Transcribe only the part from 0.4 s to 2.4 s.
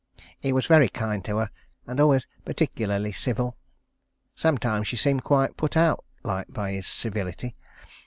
was very kind to her, and always